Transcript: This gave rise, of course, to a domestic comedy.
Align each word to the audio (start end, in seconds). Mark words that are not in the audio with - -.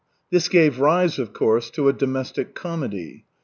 This 0.31 0.47
gave 0.49 0.79
rise, 0.79 1.19
of 1.19 1.31
course, 1.31 1.69
to 1.69 1.87
a 1.87 1.93
domestic 1.93 2.55
comedy. 2.55 3.23